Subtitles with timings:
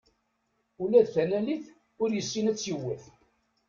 [0.83, 1.65] Ula d tanalit
[2.03, 3.03] ur yessin ad tt-yewwet.